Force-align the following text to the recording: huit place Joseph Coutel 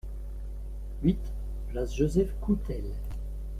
huit 1.03 1.19
place 1.67 1.95
Joseph 1.95 2.33
Coutel 2.41 2.91